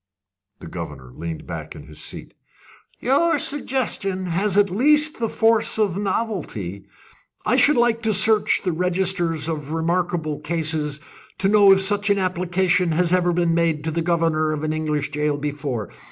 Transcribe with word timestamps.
The 0.61 0.65
governor 0.67 1.11
leaned 1.13 1.45
back 1.45 1.75
in 1.75 1.83
his 1.83 2.01
seat. 2.01 2.33
"Your 3.01 3.37
suggestion 3.37 4.25
has 4.25 4.57
at 4.57 4.71
least 4.71 5.19
the 5.19 5.29
force 5.29 5.77
of 5.77 5.95
novelty. 5.95 6.87
I 7.45 7.55
should 7.55 7.77
like 7.77 8.01
to 8.01 8.11
search 8.11 8.63
the 8.63 8.71
registers 8.71 9.47
of 9.47 9.73
remarkable 9.73 10.39
cases, 10.39 11.01
to 11.37 11.49
know 11.49 11.71
if 11.71 11.81
such 11.81 12.09
an 12.09 12.17
application 12.17 12.93
has 12.93 13.13
ever 13.13 13.31
been 13.31 13.53
made 13.53 13.83
to 13.83 13.91
the 13.91 14.01
governor 14.01 14.53
of 14.53 14.63
an 14.63 14.73
English 14.73 15.11
jail 15.11 15.37
before. 15.37 15.91